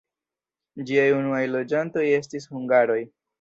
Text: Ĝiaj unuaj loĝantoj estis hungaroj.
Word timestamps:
Ĝiaj 0.91 1.03
unuaj 1.17 1.41
loĝantoj 1.57 2.07
estis 2.21 2.49
hungaroj. 2.57 2.99